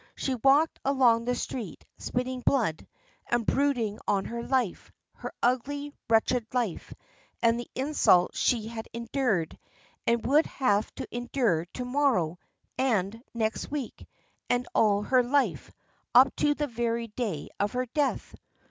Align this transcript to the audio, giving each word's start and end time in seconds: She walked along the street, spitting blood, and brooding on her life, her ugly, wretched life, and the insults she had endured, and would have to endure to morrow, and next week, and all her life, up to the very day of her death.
She 0.15 0.33
walked 0.33 0.79
along 0.83 1.25
the 1.25 1.35
street, 1.35 1.85
spitting 1.99 2.41
blood, 2.43 2.87
and 3.29 3.45
brooding 3.45 3.99
on 4.07 4.25
her 4.25 4.41
life, 4.41 4.91
her 5.13 5.31
ugly, 5.43 5.93
wretched 6.09 6.47
life, 6.55 6.91
and 7.43 7.59
the 7.59 7.69
insults 7.75 8.39
she 8.39 8.67
had 8.67 8.87
endured, 8.93 9.59
and 10.07 10.25
would 10.25 10.47
have 10.47 10.91
to 10.95 11.05
endure 11.15 11.65
to 11.75 11.85
morrow, 11.85 12.39
and 12.79 13.21
next 13.35 13.69
week, 13.69 14.07
and 14.49 14.67
all 14.73 15.03
her 15.03 15.21
life, 15.21 15.71
up 16.15 16.35
to 16.37 16.55
the 16.55 16.65
very 16.65 17.09
day 17.09 17.49
of 17.59 17.73
her 17.73 17.85
death. 17.85 18.33